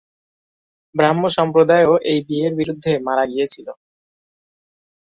ব্রাহ্ম 0.95 1.23
সম্প্রদায়ও 1.37 1.93
এই 2.11 2.19
বিয়ের 2.27 2.53
বিরুদ্ধে 2.59 2.91
মারা 3.07 3.23
গিয়েছিল। 3.25 3.67